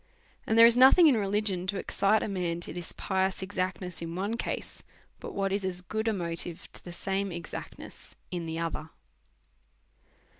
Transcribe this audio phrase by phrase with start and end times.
[0.47, 4.01] And there is nothing in religion to ex cite a man to this pious exactness
[4.01, 4.81] in one case,
[5.19, 8.89] but what is as good a motive to the same exactness in the other.